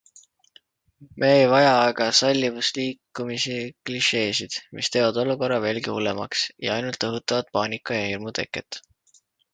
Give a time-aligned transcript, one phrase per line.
[1.23, 3.57] Me ei vaja aga sallivusliikumise
[3.89, 8.81] klišeesid, mis teevad olukorra veelgi hullemaks ja ainult õhutavad paanika ja hirmu teket.